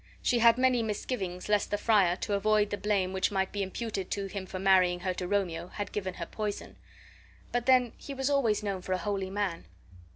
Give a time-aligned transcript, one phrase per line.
[0.23, 4.09] She had many misgivings lest the friar, to avoid the blame which might be imputed
[4.09, 6.75] to him for marrying her to Romeo, had given her poison;
[7.51, 9.65] but then he was always known for a holy man.